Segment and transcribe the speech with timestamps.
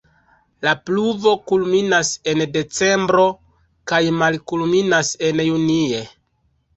[0.67, 3.25] La pluvo kulminas en decembro
[3.91, 6.01] kaj malkulminas en junie.